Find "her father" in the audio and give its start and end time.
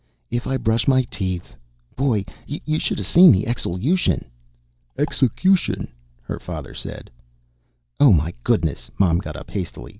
6.23-6.73